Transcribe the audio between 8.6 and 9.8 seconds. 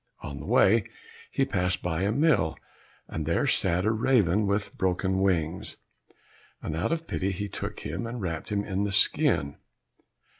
in the skin.